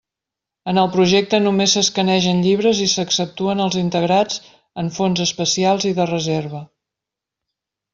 En 0.71 0.79
el 0.83 0.87
projecte 0.95 1.39
només 1.47 1.75
s'escanegen 1.77 2.41
llibres 2.47 2.81
i 2.87 2.89
s'exceptuen 2.95 3.63
els 3.69 3.79
integrats 3.85 4.43
en 4.85 4.93
fons 4.99 5.25
especials 5.31 5.91
i 5.93 5.97
de 6.03 6.13
reserva. 6.17 6.69